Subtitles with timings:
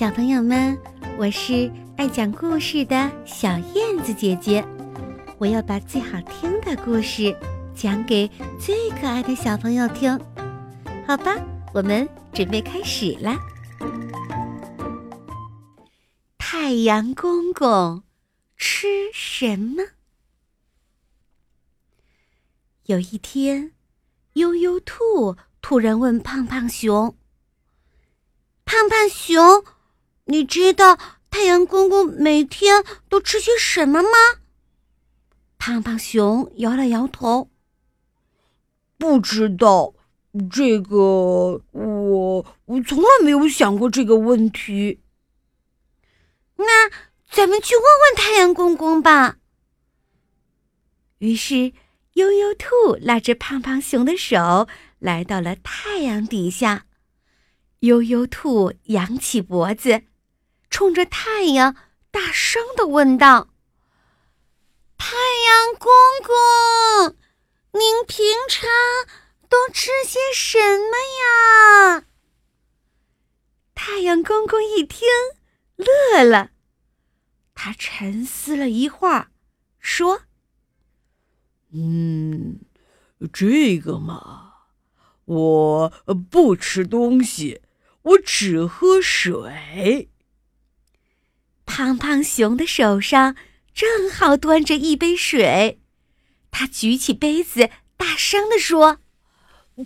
[0.00, 0.78] 小朋友们，
[1.18, 4.66] 我是爱讲故事的小燕子姐姐，
[5.36, 7.36] 我要把最好听的故事
[7.74, 8.26] 讲给
[8.58, 10.18] 最可爱的小朋友听，
[11.06, 11.36] 好吧？
[11.74, 13.38] 我们准备开始啦。
[16.38, 18.02] 太阳公公
[18.56, 19.82] 吃什么？
[22.84, 23.72] 有一天，
[24.32, 27.14] 悠悠兔突然问胖胖熊。
[28.64, 29.62] 胖胖熊，
[30.30, 30.96] 你知道
[31.28, 34.08] 太阳公公每天都吃些什么吗？
[35.58, 37.50] 胖胖熊摇了摇头，
[38.96, 39.94] 不知道。
[40.48, 45.00] 这个我我从来没有想过这个问题。
[46.54, 46.88] 那
[47.28, 49.38] 咱们去问问太阳公公吧。
[51.18, 51.72] 于是
[52.12, 54.68] 悠悠兔拉着胖胖熊的手
[55.00, 56.86] 来到了太阳底下。
[57.80, 60.02] 悠悠兔扬起脖子，
[60.70, 61.76] 冲着太阳
[62.10, 63.48] 大声的问道
[64.96, 65.90] ：“太阳公
[66.24, 67.16] 公，
[67.72, 68.70] 您平常
[69.48, 72.06] 都吃些什么呀？”
[73.74, 75.08] 太阳公公一听，
[75.76, 76.52] 乐了，
[77.54, 79.30] 他沉思了一会儿，
[79.78, 80.22] 说
[81.74, 82.60] ：“嗯，
[83.32, 84.52] 这个嘛，
[85.24, 85.88] 我
[86.30, 87.60] 不吃东西。”
[88.02, 90.09] 我只喝水。
[91.70, 93.36] 胖胖熊的手上
[93.72, 95.80] 正好端着一杯水，
[96.50, 98.98] 他举起杯子，大声地说：“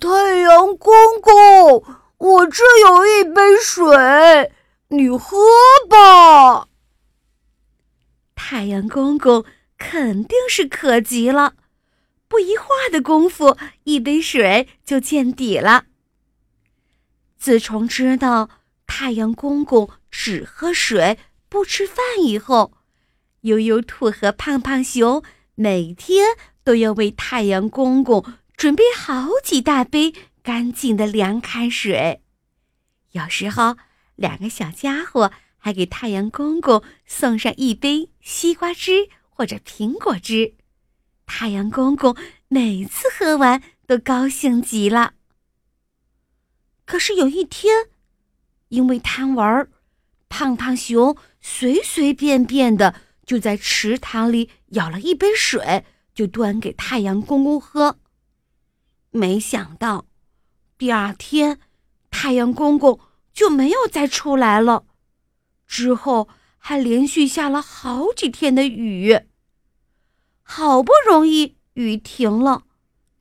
[0.00, 1.84] 太阳公公，
[2.18, 4.52] 我这有一杯水，
[4.90, 5.36] 你喝
[5.90, 6.68] 吧。”
[8.36, 9.44] 太阳公公
[9.76, 11.54] 肯定是渴极了，
[12.28, 15.86] 不一会儿的功夫，一杯水就见底了。
[17.36, 18.48] 自从知道
[18.86, 21.18] 太阳公公只喝水
[21.52, 22.72] 不吃饭以后，
[23.42, 25.22] 悠悠兔和胖胖熊
[25.54, 26.28] 每天
[26.64, 28.24] 都要为太阳公公
[28.56, 32.22] 准备好几大杯干净的凉开水。
[33.10, 33.76] 有时候，
[34.16, 40.54] 两个小家伙还给太阳公公送上一杯西瓜汁或者苹果汁。
[41.26, 42.16] 太阳公公
[42.48, 45.12] 每次喝完都高兴极了。
[46.86, 47.88] 可是有一天，
[48.68, 49.68] 因为贪玩，
[50.30, 52.94] 胖胖熊随随便便的
[53.26, 57.98] 就在池塘里舀了一杯水，就端给太阳公公喝。
[59.10, 60.06] 没想到，
[60.78, 61.58] 第二天
[62.10, 63.00] 太阳公公
[63.34, 64.86] 就没有再出来了，
[65.66, 69.18] 之后还连续下了好几天的雨。
[70.42, 72.64] 好不容易雨停了，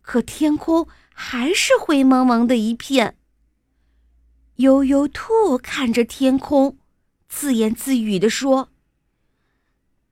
[0.02, 3.18] 可天空还是灰蒙蒙的一片。
[4.58, 6.78] 悠悠兔看着天空，
[7.34, 8.68] 自言自语地说：“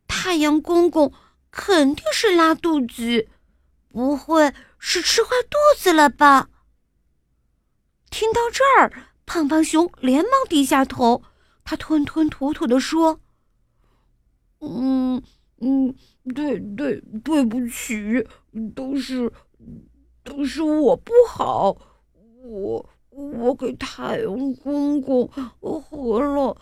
[0.07, 1.11] 太阳公公
[1.51, 3.27] 肯定是拉肚子，
[3.89, 6.49] 不会是吃坏肚子了吧？”
[8.09, 11.21] 听到这儿，胖胖熊连忙低下头，
[11.65, 13.19] 他吞吞吐吐地说
[14.61, 15.21] ：“嗯
[15.57, 15.93] 嗯，
[16.33, 18.25] 对对，对不起，
[18.73, 19.31] 都是
[20.23, 21.75] 都是我不好，
[22.43, 26.55] 我。”我给太阳公公喝了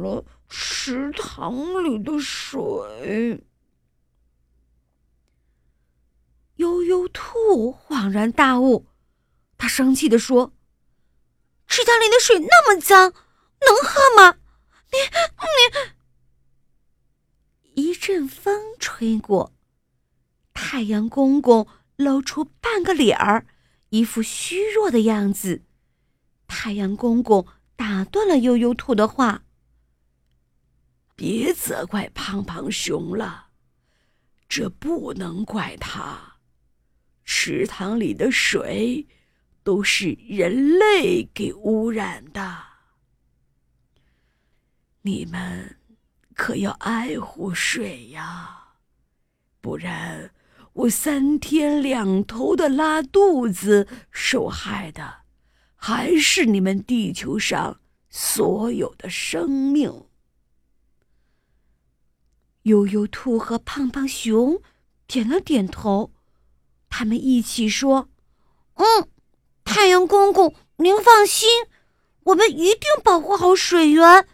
[0.00, 3.44] 了池塘里的水。
[6.56, 8.86] 悠悠兔恍然大悟，
[9.56, 10.52] 他生气地说
[11.68, 13.12] ：“池塘里的水那么脏，
[13.60, 14.38] 能喝吗？
[14.90, 14.98] 你
[15.38, 15.90] 你！”
[17.80, 19.52] 一阵风吹过，
[20.52, 23.46] 太阳公公露出半个脸儿。
[23.90, 25.62] 一副虚弱的样子，
[26.46, 29.44] 太阳公公打断了悠悠兔的话
[31.18, 33.48] ：“别责怪胖胖熊了，
[34.48, 36.36] 这不能怪他。
[37.24, 39.08] 池塘里的水
[39.64, 42.62] 都是人类给污染的，
[45.02, 45.76] 你们
[46.34, 48.74] 可要爱护水呀，
[49.60, 50.30] 不然……”
[50.74, 55.22] 我三天两头的拉肚子，受害的
[55.74, 60.07] 还是你们地球上所有的生命。
[62.68, 64.60] 悠悠兔和胖胖熊
[65.06, 66.12] 点了点头，
[66.90, 68.08] 他们一起说
[68.76, 69.08] ：“嗯，
[69.64, 71.48] 太阳公公，您放心，
[72.24, 74.26] 我们一定保护好水源，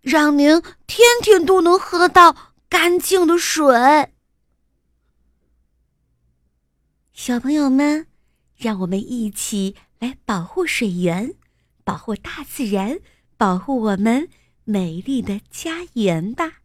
[0.00, 4.12] 让您天天都能喝到干净的水。”
[7.12, 8.06] 小朋友们，
[8.56, 11.34] 让我们一起来保护水源，
[11.82, 13.00] 保护大自然，
[13.36, 14.28] 保护我们
[14.64, 16.59] 美丽的家园吧。